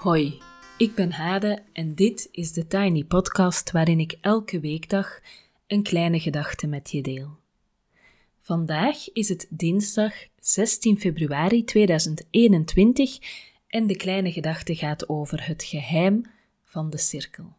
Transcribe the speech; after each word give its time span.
Hoi, 0.00 0.38
ik 0.76 0.94
ben 0.94 1.12
Hade 1.12 1.62
en 1.72 1.94
dit 1.94 2.28
is 2.30 2.52
de 2.52 2.66
Tiny 2.66 3.04
Podcast 3.04 3.70
waarin 3.70 4.00
ik 4.00 4.18
elke 4.20 4.60
weekdag 4.60 5.20
een 5.66 5.82
kleine 5.82 6.20
gedachte 6.20 6.66
met 6.66 6.90
je 6.90 7.02
deel. 7.02 7.36
Vandaag 8.40 9.12
is 9.12 9.28
het 9.28 9.46
dinsdag 9.50 10.12
16 10.38 11.00
februari 11.00 11.64
2021 11.64 13.18
en 13.66 13.86
de 13.86 13.96
kleine 13.96 14.32
gedachte 14.32 14.74
gaat 14.74 15.08
over 15.08 15.46
het 15.46 15.64
geheim 15.64 16.22
van 16.64 16.90
de 16.90 16.98
cirkel. 16.98 17.52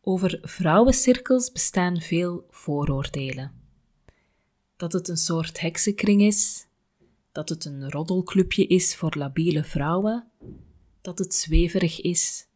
Over 0.00 0.38
vrouwencirkels 0.42 1.52
bestaan 1.52 2.00
veel 2.00 2.46
vooroordelen. 2.50 3.52
Dat 4.76 4.92
het 4.92 5.08
een 5.08 5.16
soort 5.16 5.60
heksenkring 5.60 6.22
is, 6.22 6.66
dat 7.32 7.48
het 7.48 7.64
een 7.64 7.90
roddelclubje 7.90 8.66
is 8.66 8.96
voor 8.96 9.14
labiele 9.16 9.64
vrouwen, 9.64 10.24
dat 11.00 11.18
het 11.18 11.34
zweverig 11.34 12.00
is. 12.00 12.46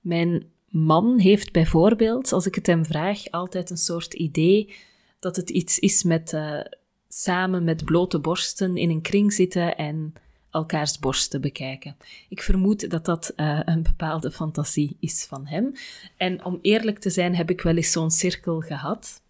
Mijn 0.00 0.50
man 0.68 1.18
heeft 1.18 1.52
bijvoorbeeld, 1.52 2.32
als 2.32 2.46
ik 2.46 2.54
het 2.54 2.66
hem 2.66 2.84
vraag, 2.84 3.30
altijd 3.30 3.70
een 3.70 3.76
soort 3.76 4.14
idee 4.14 4.74
dat 5.18 5.36
het 5.36 5.50
iets 5.50 5.78
is 5.78 6.02
met 6.02 6.32
uh, 6.32 6.60
samen 7.08 7.64
met 7.64 7.84
blote 7.84 8.18
borsten 8.18 8.76
in 8.76 8.90
een 8.90 9.02
kring 9.02 9.32
zitten 9.32 9.76
en 9.76 10.14
elkaars 10.50 10.98
borsten 10.98 11.40
bekijken. 11.40 11.96
Ik 12.28 12.42
vermoed 12.42 12.90
dat 12.90 13.04
dat 13.04 13.32
uh, 13.36 13.60
een 13.64 13.82
bepaalde 13.82 14.30
fantasie 14.30 14.96
is 15.00 15.24
van 15.24 15.46
hem. 15.46 15.72
En 16.16 16.44
om 16.44 16.58
eerlijk 16.62 16.98
te 16.98 17.10
zijn, 17.10 17.34
heb 17.34 17.50
ik 17.50 17.60
wel 17.60 17.76
eens 17.76 17.92
zo'n 17.92 18.10
cirkel 18.10 18.60
gehad. 18.60 19.22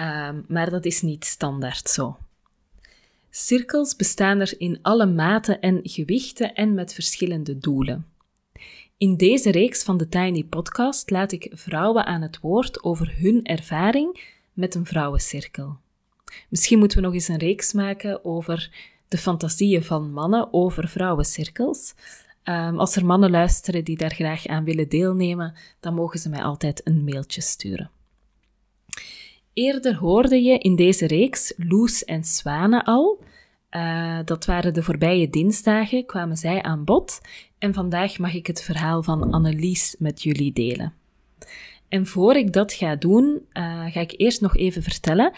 Um, 0.00 0.44
maar 0.48 0.70
dat 0.70 0.84
is 0.84 1.02
niet 1.02 1.24
standaard 1.24 1.88
zo. 1.88 2.16
Cirkels 3.30 3.96
bestaan 3.96 4.40
er 4.40 4.54
in 4.58 4.78
alle 4.82 5.06
maten 5.06 5.60
en 5.60 5.80
gewichten 5.82 6.54
en 6.54 6.74
met 6.74 6.94
verschillende 6.94 7.58
doelen. 7.58 8.06
In 8.96 9.16
deze 9.16 9.50
reeks 9.50 9.82
van 9.82 9.96
de 9.96 10.08
Tiny 10.08 10.44
Podcast 10.44 11.10
laat 11.10 11.32
ik 11.32 11.50
vrouwen 11.52 12.06
aan 12.06 12.22
het 12.22 12.40
woord 12.40 12.82
over 12.82 13.14
hun 13.18 13.44
ervaring 13.44 14.38
met 14.52 14.74
een 14.74 14.86
vrouwencirkel. 14.86 15.78
Misschien 16.48 16.78
moeten 16.78 16.98
we 16.98 17.04
nog 17.04 17.14
eens 17.14 17.28
een 17.28 17.38
reeks 17.38 17.72
maken 17.72 18.24
over 18.24 18.70
de 19.08 19.18
fantasieën 19.18 19.84
van 19.84 20.12
mannen 20.12 20.52
over 20.52 20.88
vrouwencirkels. 20.88 21.94
Um, 22.44 22.78
als 22.78 22.96
er 22.96 23.06
mannen 23.06 23.30
luisteren 23.30 23.84
die 23.84 23.96
daar 23.96 24.14
graag 24.14 24.46
aan 24.46 24.64
willen 24.64 24.88
deelnemen, 24.88 25.54
dan 25.80 25.94
mogen 25.94 26.18
ze 26.18 26.28
mij 26.28 26.42
altijd 26.42 26.80
een 26.84 27.04
mailtje 27.04 27.40
sturen. 27.40 27.90
Eerder 29.52 29.96
hoorde 29.96 30.42
je 30.42 30.58
in 30.58 30.76
deze 30.76 31.06
reeks 31.06 31.52
Loes 31.56 32.04
en 32.04 32.24
Zwanen 32.24 32.84
al. 32.84 33.18
Uh, 33.70 34.18
dat 34.24 34.44
waren 34.44 34.74
de 34.74 34.82
voorbije 34.82 35.30
dinsdagen, 35.30 36.06
kwamen 36.06 36.36
zij 36.36 36.62
aan 36.62 36.84
bod. 36.84 37.20
En 37.58 37.74
vandaag 37.74 38.18
mag 38.18 38.34
ik 38.34 38.46
het 38.46 38.62
verhaal 38.62 39.02
van 39.02 39.32
Annelies 39.32 39.96
met 39.98 40.22
jullie 40.22 40.52
delen. 40.52 40.94
En 41.88 42.06
voor 42.06 42.36
ik 42.36 42.52
dat 42.52 42.72
ga 42.72 42.96
doen, 42.96 43.24
uh, 43.52 43.86
ga 43.92 44.00
ik 44.00 44.14
eerst 44.16 44.40
nog 44.40 44.56
even 44.56 44.82
vertellen. 44.82 45.32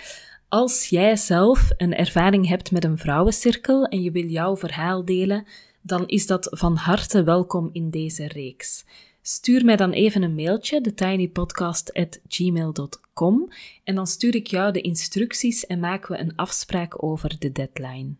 Als 0.48 0.88
jij 0.88 1.16
zelf 1.16 1.70
een 1.76 1.94
ervaring 1.94 2.48
hebt 2.48 2.70
met 2.70 2.84
een 2.84 2.98
vrouwencirkel 2.98 3.84
en 3.84 4.02
je 4.02 4.10
wil 4.10 4.26
jouw 4.26 4.56
verhaal 4.56 5.04
delen, 5.04 5.46
dan 5.82 6.06
is 6.06 6.26
dat 6.26 6.48
van 6.50 6.76
harte 6.76 7.22
welkom 7.22 7.68
in 7.72 7.90
deze 7.90 8.26
reeks. 8.26 8.84
Stuur 9.24 9.64
mij 9.64 9.76
dan 9.76 9.90
even 9.90 10.22
een 10.22 10.34
mailtje, 10.34 10.80
thetinypodcast.gmail.com, 10.80 13.48
en 13.84 13.94
dan 13.94 14.06
stuur 14.06 14.34
ik 14.34 14.46
jou 14.46 14.72
de 14.72 14.80
instructies 14.80 15.66
en 15.66 15.80
maken 15.80 16.12
we 16.12 16.18
een 16.18 16.36
afspraak 16.36 17.02
over 17.02 17.38
de 17.38 17.52
deadline. 17.52 18.14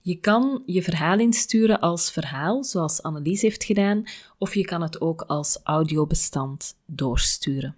Je 0.00 0.16
kan 0.16 0.62
je 0.66 0.82
verhaal 0.82 1.18
insturen 1.18 1.80
als 1.80 2.10
verhaal, 2.10 2.64
zoals 2.64 3.02
Annelies 3.02 3.42
heeft 3.42 3.64
gedaan, 3.64 4.04
of 4.38 4.54
je 4.54 4.64
kan 4.64 4.82
het 4.82 5.00
ook 5.00 5.22
als 5.22 5.60
audiobestand 5.62 6.76
doorsturen. 6.86 7.76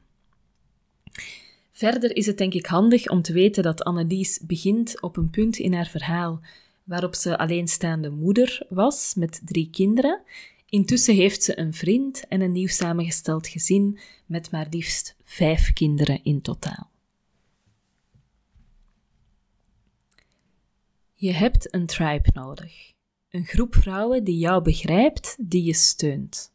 Verder 1.73 2.17
is 2.17 2.27
het 2.27 2.39
denk 2.39 2.55
ik 2.55 2.67
handig 2.67 3.09
om 3.09 3.23
te 3.23 3.33
weten 3.33 3.63
dat 3.63 3.85
Annelies 3.85 4.41
begint 4.43 5.01
op 5.01 5.17
een 5.17 5.31
punt 5.31 5.57
in 5.57 5.75
haar 5.75 5.89
verhaal 5.89 6.41
waarop 6.85 7.15
ze 7.15 7.39
alleenstaande 7.39 8.11
moeder 8.11 8.67
was 8.69 9.15
met 9.15 9.41
drie 9.45 9.69
kinderen 9.71 10.21
Intussen 10.75 11.15
heeft 11.15 11.43
ze 11.43 11.59
een 11.59 11.75
vriend 11.75 12.27
en 12.29 12.41
een 12.41 12.53
nieuw 12.53 12.69
samengesteld 12.69 13.49
gezin 13.49 13.99
met 14.27 14.51
maar 14.51 14.67
liefst 14.71 15.17
vijf 15.25 15.73
kinderen 15.73 16.25
in 16.25 16.41
totaal. 16.41 16.91
Je 21.13 21.33
hebt 21.33 21.75
een 21.75 21.87
tribe 21.87 22.31
nodig. 22.33 22.93
Een 23.31 23.45
groep 23.45 23.75
vrouwen 23.75 24.25
die 24.25 24.39
jou 24.39 24.63
begrijpt, 24.63 25.37
die 25.39 25.63
je 25.63 25.75
steunt. 25.75 26.53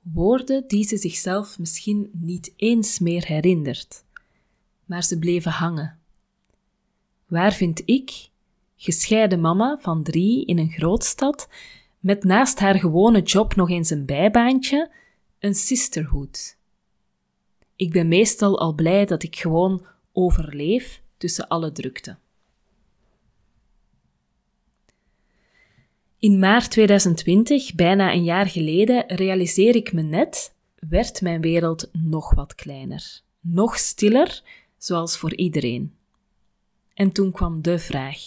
Woorden 0.00 0.64
die 0.66 0.84
ze 0.84 0.96
zichzelf 0.96 1.58
misschien 1.58 2.10
niet 2.12 2.52
eens 2.56 2.98
meer 2.98 3.26
herinnert, 3.26 4.04
maar 4.84 5.04
ze 5.04 5.18
bleven 5.18 5.52
hangen. 5.52 5.98
Waar 7.26 7.52
vind 7.52 7.82
ik, 7.84 8.28
gescheiden 8.76 9.40
mama 9.40 9.78
van 9.80 10.02
drie 10.02 10.44
in 10.44 10.58
een 10.58 10.70
grootstad, 10.70 11.48
met 12.04 12.24
naast 12.24 12.58
haar 12.58 12.74
gewone 12.74 13.22
job 13.22 13.54
nog 13.54 13.70
eens 13.70 13.90
een 13.90 14.04
bijbaantje, 14.04 14.90
een 15.38 15.54
sisterhood. 15.54 16.56
Ik 17.76 17.92
ben 17.92 18.08
meestal 18.08 18.58
al 18.58 18.74
blij 18.74 19.04
dat 19.04 19.22
ik 19.22 19.36
gewoon 19.36 19.86
overleef 20.12 21.02
tussen 21.16 21.48
alle 21.48 21.72
drukte. 21.72 22.16
In 26.18 26.38
maart 26.38 26.70
2020, 26.70 27.74
bijna 27.74 28.12
een 28.12 28.24
jaar 28.24 28.46
geleden, 28.46 29.04
realiseer 29.06 29.76
ik 29.76 29.92
me 29.92 30.02
net, 30.02 30.54
werd 30.88 31.20
mijn 31.20 31.40
wereld 31.40 31.88
nog 31.92 32.34
wat 32.34 32.54
kleiner. 32.54 33.20
Nog 33.40 33.78
stiller, 33.78 34.42
zoals 34.78 35.16
voor 35.16 35.34
iedereen. 35.34 35.94
En 36.94 37.12
toen 37.12 37.32
kwam 37.32 37.62
de 37.62 37.78
vraag: 37.78 38.18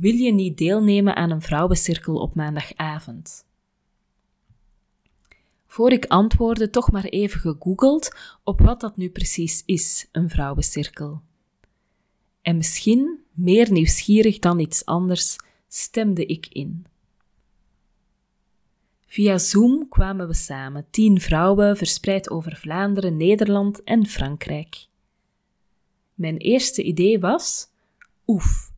wil 0.00 0.14
je 0.14 0.32
niet 0.32 0.58
deelnemen 0.58 1.16
aan 1.16 1.30
een 1.30 1.42
vrouwencirkel 1.42 2.16
op 2.16 2.34
maandagavond? 2.34 3.46
Voor 5.66 5.92
ik 5.92 6.04
antwoordde, 6.06 6.70
toch 6.70 6.90
maar 6.90 7.04
even 7.04 7.40
gegoogeld 7.40 8.16
op 8.44 8.60
wat 8.60 8.80
dat 8.80 8.96
nu 8.96 9.10
precies 9.10 9.62
is, 9.66 10.08
een 10.12 10.28
vrouwencirkel. 10.28 11.22
En 12.42 12.56
misschien, 12.56 13.18
meer 13.32 13.72
nieuwsgierig 13.72 14.38
dan 14.38 14.58
iets 14.58 14.84
anders, 14.84 15.36
stemde 15.68 16.26
ik 16.26 16.46
in. 16.46 16.86
Via 19.06 19.38
Zoom 19.38 19.88
kwamen 19.88 20.26
we 20.26 20.34
samen, 20.34 20.86
tien 20.90 21.20
vrouwen 21.20 21.76
verspreid 21.76 22.30
over 22.30 22.56
Vlaanderen, 22.56 23.16
Nederland 23.16 23.82
en 23.82 24.06
Frankrijk. 24.06 24.86
Mijn 26.14 26.36
eerste 26.36 26.82
idee 26.82 27.18
was: 27.18 27.68
oef, 28.26 28.69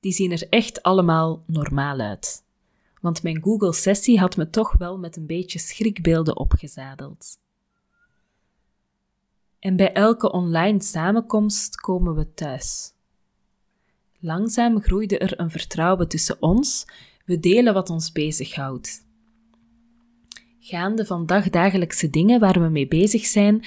die 0.00 0.12
zien 0.12 0.32
er 0.32 0.48
echt 0.48 0.82
allemaal 0.82 1.44
normaal 1.46 1.98
uit. 1.98 2.44
Want 3.00 3.22
mijn 3.22 3.42
Google-sessie 3.42 4.18
had 4.18 4.36
me 4.36 4.50
toch 4.50 4.76
wel 4.78 4.98
met 4.98 5.16
een 5.16 5.26
beetje 5.26 5.58
schrikbeelden 5.58 6.36
opgezadeld. 6.36 7.38
En 9.58 9.76
bij 9.76 9.92
elke 9.92 10.32
online 10.32 10.82
samenkomst 10.82 11.76
komen 11.76 12.14
we 12.14 12.34
thuis. 12.34 12.92
Langzaam 14.18 14.80
groeide 14.80 15.18
er 15.18 15.40
een 15.40 15.50
vertrouwen 15.50 16.08
tussen 16.08 16.42
ons, 16.42 16.86
we 17.24 17.40
delen 17.40 17.74
wat 17.74 17.90
ons 17.90 18.12
bezighoudt. 18.12 19.06
Gaande 20.60 21.06
van 21.06 21.26
dagdagelijkse 21.26 22.10
dingen 22.10 22.40
waar 22.40 22.60
we 22.60 22.68
mee 22.68 22.88
bezig 22.88 23.26
zijn, 23.26 23.64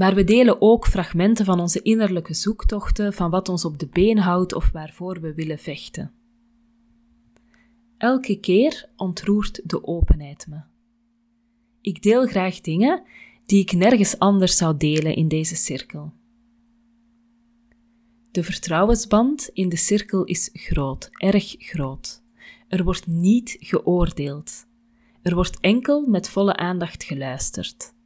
maar 0.00 0.14
we 0.14 0.24
delen 0.24 0.60
ook 0.60 0.86
fragmenten 0.86 1.44
van 1.44 1.60
onze 1.60 1.82
innerlijke 1.82 2.34
zoektochten, 2.34 3.12
van 3.12 3.30
wat 3.30 3.48
ons 3.48 3.64
op 3.64 3.78
de 3.78 3.86
been 3.86 4.18
houdt 4.18 4.54
of 4.54 4.70
waarvoor 4.70 5.20
we 5.20 5.34
willen 5.34 5.58
vechten. 5.58 6.12
Elke 7.98 8.40
keer 8.40 8.88
ontroert 8.96 9.60
de 9.64 9.84
openheid 9.86 10.46
me. 10.48 10.60
Ik 11.80 12.02
deel 12.02 12.26
graag 12.26 12.60
dingen 12.60 13.02
die 13.46 13.60
ik 13.60 13.72
nergens 13.72 14.18
anders 14.18 14.56
zou 14.56 14.76
delen 14.76 15.14
in 15.14 15.28
deze 15.28 15.56
cirkel. 15.56 16.12
De 18.30 18.42
vertrouwensband 18.42 19.50
in 19.52 19.68
de 19.68 19.76
cirkel 19.76 20.24
is 20.24 20.50
groot, 20.52 21.08
erg 21.12 21.54
groot. 21.58 22.22
Er 22.68 22.84
wordt 22.84 23.06
niet 23.06 23.56
geoordeeld. 23.58 24.66
Er 25.22 25.34
wordt 25.34 25.60
enkel 25.60 26.06
met 26.06 26.28
volle 26.30 26.56
aandacht 26.56 27.04
geluisterd. 27.04 27.98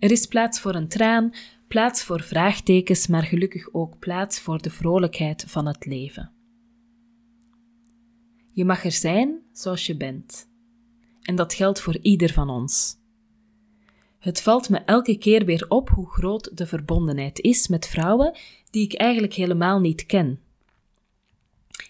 Er 0.00 0.10
is 0.10 0.26
plaats 0.26 0.60
voor 0.60 0.74
een 0.74 0.88
traan, 0.88 1.34
plaats 1.68 2.02
voor 2.02 2.22
vraagtekens, 2.22 3.06
maar 3.06 3.22
gelukkig 3.22 3.68
ook 3.72 3.98
plaats 3.98 4.40
voor 4.40 4.62
de 4.62 4.70
vrolijkheid 4.70 5.44
van 5.46 5.66
het 5.66 5.86
leven. 5.86 6.32
Je 8.50 8.64
mag 8.64 8.84
er 8.84 8.92
zijn 8.92 9.38
zoals 9.52 9.86
je 9.86 9.96
bent. 9.96 10.48
En 11.22 11.36
dat 11.36 11.54
geldt 11.54 11.80
voor 11.80 11.98
ieder 12.02 12.32
van 12.32 12.50
ons. 12.50 12.98
Het 14.18 14.42
valt 14.42 14.68
me 14.68 14.78
elke 14.78 15.18
keer 15.18 15.44
weer 15.44 15.64
op 15.68 15.88
hoe 15.88 16.10
groot 16.10 16.56
de 16.56 16.66
verbondenheid 16.66 17.40
is 17.40 17.68
met 17.68 17.86
vrouwen 17.86 18.38
die 18.70 18.84
ik 18.84 18.94
eigenlijk 18.94 19.34
helemaal 19.34 19.80
niet 19.80 20.06
ken. 20.06 20.40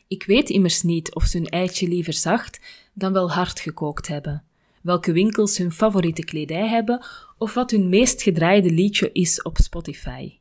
Ik 0.08 0.24
weet 0.24 0.50
immers 0.50 0.82
niet 0.82 1.14
of 1.14 1.24
ze 1.24 1.36
hun 1.36 1.48
eitje 1.48 1.88
liever 1.88 2.12
zacht 2.12 2.60
dan 2.94 3.12
wel 3.12 3.30
hard 3.30 3.60
gekookt 3.60 4.08
hebben, 4.08 4.44
welke 4.80 5.12
winkels 5.12 5.58
hun 5.58 5.72
favoriete 5.72 6.24
kledij 6.24 6.68
hebben 6.68 7.04
of 7.38 7.54
wat 7.54 7.70
hun 7.70 7.88
meest 7.88 8.22
gedraaide 8.22 8.70
liedje 8.70 9.12
is 9.12 9.42
op 9.42 9.56
Spotify. 9.56 10.32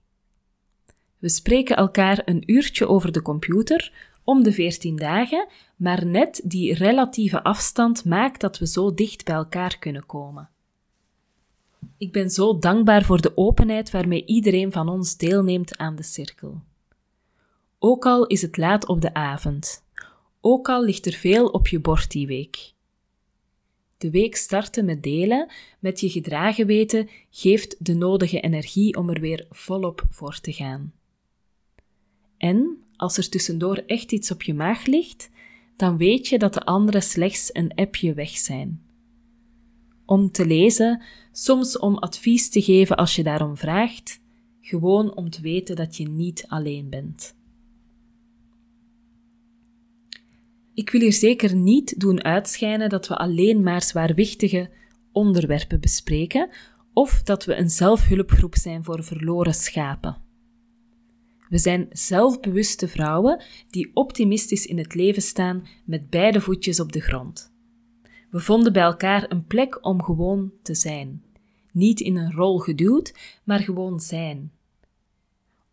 We 1.17 1.29
spreken 1.29 1.75
elkaar 1.75 2.21
een 2.25 2.43
uurtje 2.45 2.87
over 2.87 3.11
de 3.11 3.21
computer 3.21 3.91
om 4.23 4.43
de 4.43 4.51
14 4.51 4.95
dagen, 4.95 5.47
maar 5.75 6.05
net 6.05 6.41
die 6.43 6.73
relatieve 6.73 7.43
afstand 7.43 8.05
maakt 8.05 8.41
dat 8.41 8.59
we 8.59 8.67
zo 8.67 8.93
dicht 8.93 9.25
bij 9.25 9.35
elkaar 9.35 9.77
kunnen 9.79 10.05
komen. 10.05 10.49
Ik 11.97 12.11
ben 12.11 12.29
zo 12.29 12.59
dankbaar 12.59 13.03
voor 13.03 13.21
de 13.21 13.37
openheid 13.37 13.91
waarmee 13.91 14.25
iedereen 14.25 14.71
van 14.71 14.89
ons 14.89 15.17
deelneemt 15.17 15.77
aan 15.77 15.95
de 15.95 16.03
cirkel. 16.03 16.61
Ook 17.79 18.05
al 18.05 18.27
is 18.27 18.41
het 18.41 18.57
laat 18.57 18.87
op 18.87 19.01
de 19.01 19.13
avond, 19.13 19.83
ook 20.41 20.69
al 20.69 20.83
ligt 20.83 21.05
er 21.05 21.13
veel 21.13 21.47
op 21.47 21.67
je 21.67 21.79
bord 21.79 22.11
die 22.11 22.27
week. 22.27 22.73
De 23.99 24.09
week 24.09 24.35
starten 24.35 24.85
met 24.85 25.03
delen, 25.03 25.47
met 25.79 25.99
je 25.99 26.09
gedragen 26.09 26.65
weten, 26.65 27.09
geeft 27.29 27.85
de 27.85 27.93
nodige 27.93 28.39
energie 28.39 28.95
om 28.95 29.09
er 29.09 29.19
weer 29.19 29.45
volop 29.49 30.05
voor 30.09 30.39
te 30.39 30.53
gaan. 30.53 30.93
En 32.37 32.83
als 32.95 33.17
er 33.17 33.29
tussendoor 33.29 33.75
echt 33.75 34.11
iets 34.11 34.31
op 34.31 34.41
je 34.41 34.53
maag 34.53 34.85
ligt, 34.85 35.29
dan 35.75 35.97
weet 35.97 36.27
je 36.27 36.37
dat 36.37 36.53
de 36.53 36.65
anderen 36.65 37.03
slechts 37.03 37.49
een 37.53 37.73
appje 37.75 38.13
weg 38.13 38.29
zijn. 38.29 38.81
Om 40.05 40.31
te 40.31 40.45
lezen, 40.45 41.01
soms 41.31 41.77
om 41.77 41.97
advies 41.97 42.49
te 42.49 42.61
geven 42.61 42.97
als 42.97 43.15
je 43.15 43.23
daarom 43.23 43.57
vraagt, 43.57 44.21
gewoon 44.61 45.15
om 45.15 45.29
te 45.29 45.41
weten 45.41 45.75
dat 45.75 45.97
je 45.97 46.07
niet 46.07 46.45
alleen 46.47 46.89
bent. 46.89 47.35
Ik 50.79 50.89
wil 50.89 51.01
hier 51.01 51.13
zeker 51.13 51.55
niet 51.55 51.99
doen 51.99 52.23
uitschijnen 52.23 52.89
dat 52.89 53.07
we 53.07 53.17
alleen 53.17 53.63
maar 53.63 53.81
zwaarwichtige 53.81 54.69
onderwerpen 55.11 55.79
bespreken 55.79 56.49
of 56.93 57.23
dat 57.23 57.45
we 57.45 57.55
een 57.55 57.69
zelfhulpgroep 57.69 58.55
zijn 58.55 58.83
voor 58.83 59.03
verloren 59.03 59.53
schapen. 59.53 60.17
We 61.49 61.57
zijn 61.57 61.87
zelfbewuste 61.91 62.87
vrouwen 62.87 63.43
die 63.69 63.91
optimistisch 63.93 64.65
in 64.65 64.77
het 64.77 64.93
leven 64.93 65.21
staan 65.21 65.67
met 65.85 66.09
beide 66.09 66.41
voetjes 66.41 66.79
op 66.79 66.91
de 66.91 67.01
grond. 67.01 67.53
We 68.29 68.39
vonden 68.39 68.73
bij 68.73 68.83
elkaar 68.83 69.31
een 69.31 69.45
plek 69.45 69.85
om 69.85 70.03
gewoon 70.03 70.51
te 70.61 70.75
zijn. 70.75 71.23
Niet 71.71 71.99
in 71.99 72.15
een 72.15 72.33
rol 72.33 72.57
geduwd, 72.57 73.39
maar 73.43 73.59
gewoon 73.59 73.99
zijn. 73.99 74.51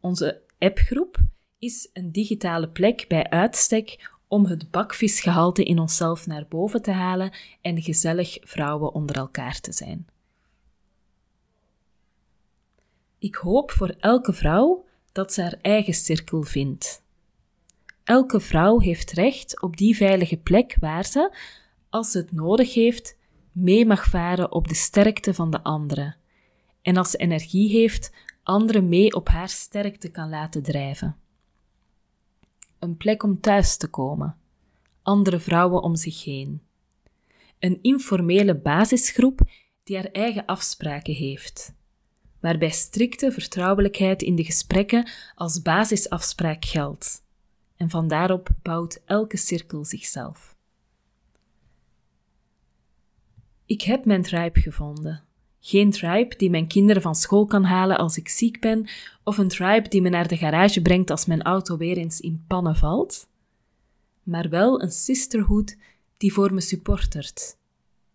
Onze 0.01 0.43
appgroep 0.59 1.19
is 1.59 1.91
een 1.93 2.13
digitale 2.13 2.69
plek 2.69 3.05
bij 3.09 3.31
uitstek 3.31 4.15
om 4.29 4.47
het 4.47 4.71
bakvisgehalte 4.71 5.65
in 5.65 5.79
onszelf 5.79 6.27
naar 6.27 6.47
boven 6.49 6.83
te 6.83 6.91
halen 6.91 7.33
en 7.61 7.83
gezellig 7.83 8.39
vrouwen 8.41 8.93
onder 8.93 9.17
elkaar 9.17 9.61
te 9.61 9.73
zijn. 9.73 10.07
Ik 13.19 13.35
hoop 13.35 13.71
voor 13.71 13.95
elke 13.99 14.33
vrouw 14.33 14.85
dat 15.13 15.33
ze 15.33 15.43
haar 15.43 15.59
eigen 15.63 15.95
cirkel 15.95 16.43
vindt. 16.43 17.03
Elke 18.05 18.41
vrouw 18.41 18.81
heeft 18.81 19.11
recht 19.11 19.63
op 19.63 19.77
die 19.77 19.97
veilige 19.97 20.37
plek 20.37 20.77
waar 20.81 21.05
ze, 21.05 21.37
als 21.89 22.11
ze 22.11 22.19
het 22.19 22.33
nodig 22.33 22.75
heeft, 22.75 23.17
mee 23.53 23.87
mag 23.87 24.05
varen 24.05 24.53
op 24.53 24.69
de 24.69 24.75
sterkte 24.75 25.35
van 25.35 25.51
de 25.51 25.63
andere. 25.63 26.15
En 26.83 26.97
als 26.97 27.11
ze 27.11 27.17
energie 27.17 27.71
heeft, 27.71 28.13
anderen 28.43 28.89
mee 28.89 29.15
op 29.15 29.29
haar 29.29 29.49
sterkte 29.49 30.11
kan 30.11 30.29
laten 30.29 30.63
drijven. 30.63 31.17
Een 32.79 32.97
plek 32.97 33.23
om 33.23 33.41
thuis 33.41 33.77
te 33.77 33.89
komen. 33.89 34.37
Andere 35.03 35.41
vrouwen 35.41 35.83
om 35.83 35.97
zich 35.97 36.25
heen. 36.25 36.63
Een 37.59 37.79
informele 37.83 38.55
basisgroep 38.55 39.41
die 39.85 39.97
haar 39.97 40.11
eigen 40.11 40.47
afspraken 40.47 41.15
heeft 41.15 41.75
waarbij 42.47 42.71
strikte 42.71 43.33
vertrouwelijkheid 43.33 44.23
in 44.23 44.37
de 44.37 44.45
gesprekken 44.45 45.09
als 45.35 45.63
basisafspraak 45.63 46.65
geldt. 46.65 47.25
En 47.77 47.91
van 47.91 48.09
daarop 48.09 48.49
bouwt 48.63 49.03
elke 49.05 49.37
cirkel 49.37 49.85
zichzelf. 49.85 50.57
Ik 53.65 53.83
heb 53.83 54.05
mijn 54.05 54.23
tribe 54.23 54.61
gevonden. 54.61 55.26
Geen 55.67 55.91
tribe 55.91 56.37
die 56.37 56.51
mijn 56.51 56.67
kinderen 56.67 57.03
van 57.03 57.15
school 57.15 57.47
kan 57.47 57.65
halen 57.65 57.99
als 57.99 58.17
ik 58.17 58.29
ziek 58.29 58.61
ben, 58.61 58.89
of 59.25 59.39
een 59.39 59.49
tribe 59.49 59.89
die 59.89 60.03
me 60.03 60.09
naar 60.09 60.29
de 60.29 60.37
garage 60.37 60.83
brengt 60.83 61.11
als 61.11 61.27
mijn 61.27 61.43
auto 61.43 61.77
weer 61.77 61.97
eens 61.97 62.21
in 62.21 62.45
pannen 62.47 62.77
valt, 62.77 63.29
maar 64.23 64.49
wel 64.49 64.83
een 64.83 64.91
sisterhood 64.91 65.77
die 66.17 66.33
voor 66.33 66.55
me 66.55 66.61
supportert, 66.61 67.57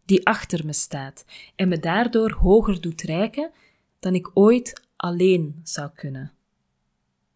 die 0.06 0.26
achter 0.26 0.66
me 0.66 0.74
staat 0.74 1.26
en 1.56 1.68
me 1.68 1.80
daardoor 1.80 2.32
hoger 2.32 2.82
doet 2.82 3.02
reiken 3.02 3.52
dan 4.00 4.16
ik 4.16 4.32
ooit 4.34 4.88
alleen 4.96 5.60
zou 5.64 5.90
kunnen. 5.96 6.32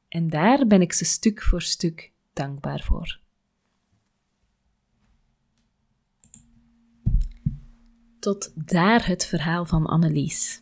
En 0.07 0.29
daar 0.29 0.67
ben 0.67 0.81
ik 0.81 0.93
ze 0.93 1.05
stuk 1.05 1.41
voor 1.41 1.61
stuk 1.61 2.11
dankbaar 2.33 2.81
voor. 2.81 3.19
Tot 8.25 8.53
daar 8.55 9.07
het 9.07 9.25
verhaal 9.25 9.65
van 9.65 9.85
Annelies. 9.85 10.61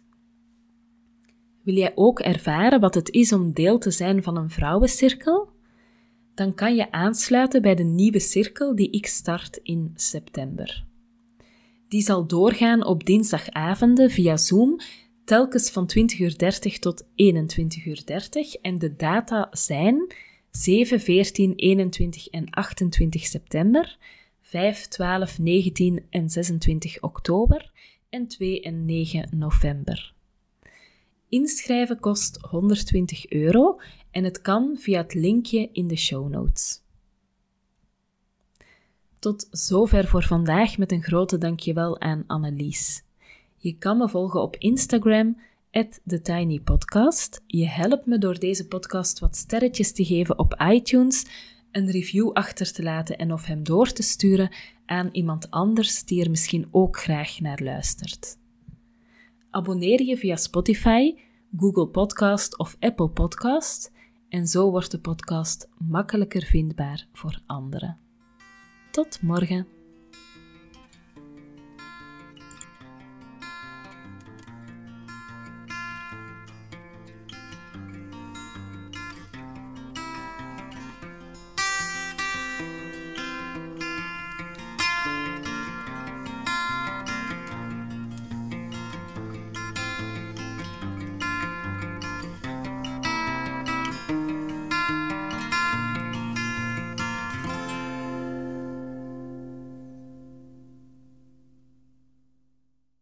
Wil 1.63 1.75
jij 1.75 1.91
ook 1.95 2.19
ervaren 2.19 2.79
wat 2.79 2.95
het 2.95 3.09
is 3.09 3.33
om 3.33 3.53
deel 3.53 3.77
te 3.77 3.91
zijn 3.91 4.23
van 4.23 4.37
een 4.37 4.49
vrouwencirkel? 4.49 5.49
Dan 6.33 6.53
kan 6.53 6.75
je 6.75 6.91
aansluiten 6.91 7.61
bij 7.61 7.75
de 7.75 7.83
nieuwe 7.83 8.19
cirkel 8.19 8.75
die 8.75 8.89
ik 8.89 9.05
start 9.05 9.59
in 9.61 9.91
september. 9.95 10.85
Die 11.87 12.01
zal 12.01 12.27
doorgaan 12.27 12.85
op 12.85 13.05
dinsdagavonden 13.05 14.09
via 14.09 14.37
Zoom 14.37 14.79
telkens 15.25 15.69
van 15.69 15.89
20.30 15.97 16.19
uur 16.19 16.79
tot 16.79 17.03
21.30 17.03 17.07
uur. 17.85 18.03
En 18.61 18.79
de 18.79 18.95
data 18.95 19.47
zijn 19.51 20.13
7, 20.51 20.99
14, 20.99 21.53
21 21.55 22.27
en 22.27 22.49
28 22.49 23.25
september, 23.25 23.97
5, 24.53 24.87
12, 24.87 25.39
19 25.39 26.05
en 26.09 26.29
26 26.29 27.01
oktober 27.01 27.71
en 28.09 28.27
2 28.27 28.61
en 28.61 28.85
9 28.85 29.29
november. 29.37 30.13
Inschrijven 31.29 31.99
kost 31.99 32.37
120 32.41 33.29
euro 33.29 33.79
en 34.11 34.23
het 34.23 34.41
kan 34.41 34.77
via 34.79 35.01
het 35.01 35.13
linkje 35.13 35.69
in 35.71 35.87
de 35.87 35.95
show 35.95 36.29
notes. 36.29 36.81
Tot 39.19 39.47
zover 39.51 40.07
voor 40.07 40.23
vandaag 40.23 40.77
met 40.77 40.91
een 40.91 41.03
grote 41.03 41.37
dankjewel 41.37 41.99
aan 41.99 42.23
Annelies. 42.27 43.03
Je 43.57 43.77
kan 43.77 43.97
me 43.97 44.09
volgen 44.09 44.41
op 44.41 44.55
Instagram, 44.55 45.41
TheTinyPodcast. 46.05 47.41
Je 47.47 47.67
helpt 47.67 48.05
me 48.05 48.17
door 48.17 48.39
deze 48.39 48.67
podcast 48.67 49.19
wat 49.19 49.35
sterretjes 49.35 49.91
te 49.91 50.05
geven 50.05 50.39
op 50.39 50.55
iTunes, 50.71 51.25
een 51.73 51.91
review 51.91 52.31
achter 52.31 52.71
te 52.71 52.83
laten 52.83 53.17
en 53.17 53.33
of 53.33 53.45
hem 53.45 53.63
door 53.63 53.91
te 53.91 54.03
sturen 54.03 54.49
aan 54.85 55.09
iemand 55.11 55.51
anders 55.51 56.03
die 56.03 56.23
er 56.23 56.29
misschien 56.29 56.67
ook 56.71 56.97
graag 56.97 57.39
naar 57.39 57.59
luistert. 57.63 58.37
Abonneer 59.49 60.01
je 60.01 60.17
via 60.17 60.35
Spotify, 60.35 61.15
Google 61.57 61.87
Podcast 61.87 62.57
of 62.57 62.75
Apple 62.79 63.09
Podcast 63.09 63.91
en 64.29 64.47
zo 64.47 64.71
wordt 64.71 64.91
de 64.91 64.99
podcast 64.99 65.69
makkelijker 65.77 66.43
vindbaar 66.43 67.07
voor 67.13 67.41
anderen. 67.45 67.97
Tot 68.91 69.21
morgen. 69.21 69.82